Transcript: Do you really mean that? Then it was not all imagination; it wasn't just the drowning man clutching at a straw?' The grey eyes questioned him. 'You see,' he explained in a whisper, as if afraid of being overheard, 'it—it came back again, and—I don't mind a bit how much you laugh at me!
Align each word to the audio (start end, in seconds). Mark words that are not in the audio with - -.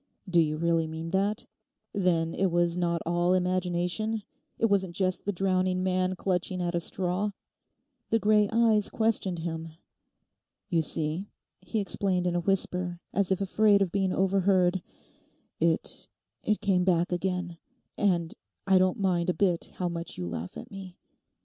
Do 0.27 0.39
you 0.39 0.57
really 0.57 0.87
mean 0.87 1.11
that? 1.11 1.45
Then 1.93 2.33
it 2.33 2.47
was 2.47 2.75
not 2.75 3.03
all 3.05 3.35
imagination; 3.35 4.23
it 4.57 4.65
wasn't 4.65 4.95
just 4.95 5.25
the 5.25 5.31
drowning 5.31 5.83
man 5.83 6.15
clutching 6.15 6.59
at 6.59 6.73
a 6.73 6.79
straw?' 6.79 7.33
The 8.09 8.17
grey 8.17 8.49
eyes 8.51 8.89
questioned 8.89 9.37
him. 9.37 9.73
'You 10.71 10.81
see,' 10.81 11.27
he 11.59 11.77
explained 11.79 12.25
in 12.25 12.33
a 12.35 12.39
whisper, 12.39 12.99
as 13.13 13.31
if 13.31 13.41
afraid 13.41 13.83
of 13.83 13.91
being 13.91 14.11
overheard, 14.11 14.81
'it—it 15.59 16.07
came 16.61 16.83
back 16.83 17.11
again, 17.11 17.59
and—I 17.95 18.79
don't 18.79 18.97
mind 18.99 19.29
a 19.29 19.35
bit 19.35 19.69
how 19.75 19.87
much 19.87 20.17
you 20.17 20.25
laugh 20.27 20.57
at 20.57 20.71
me! 20.71 20.97